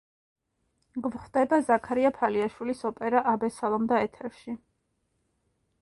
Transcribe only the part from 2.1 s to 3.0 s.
ფალიაშვილის